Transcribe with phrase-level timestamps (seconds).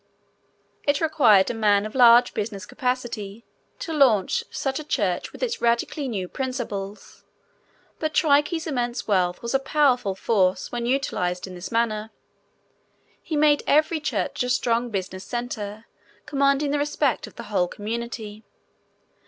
[0.83, 3.45] It required a man of large business capacity
[3.77, 7.23] to launch such a church with its radically new principles.
[7.99, 12.09] But Trique's immense wealth was a powerful force when utilized in this manner.
[13.21, 15.85] He made every church a strong business center
[16.25, 18.43] commanding the respect of the whole community.